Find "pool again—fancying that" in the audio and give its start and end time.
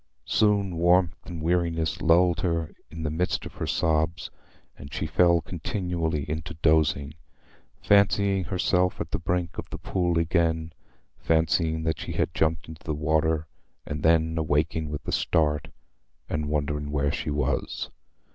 9.77-11.99